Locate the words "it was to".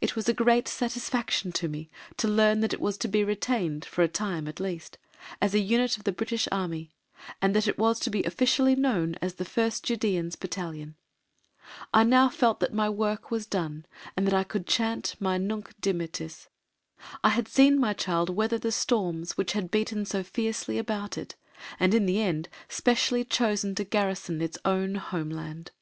2.72-3.08, 7.68-8.08